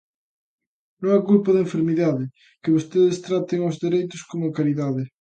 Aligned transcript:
Non 1.01 1.09
é 1.17 1.19
culpa 1.29 1.49
da 1.53 1.63
enfermidade, 1.65 2.23
que 2.61 2.73
vostedes 2.75 3.21
tratan 3.27 3.67
os 3.69 3.79
dereitos 3.83 4.21
como 4.29 4.55
caridade. 4.57 5.03